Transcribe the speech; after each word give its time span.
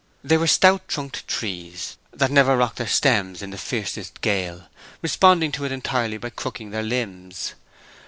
They 0.23 0.35
were 0.37 0.47
stout 0.47 0.87
trunked 0.87 1.27
trees, 1.27 1.95
that 2.11 2.31
never 2.31 2.57
rocked 2.57 2.77
their 2.77 2.87
stems 2.87 3.43
in 3.43 3.51
the 3.51 3.57
fiercest 3.59 4.21
gale, 4.21 4.63
responding 5.03 5.51
to 5.51 5.63
it 5.65 5.71
entirely 5.71 6.17
by 6.17 6.31
crooking 6.31 6.71
their 6.71 6.81
limbs. 6.81 7.53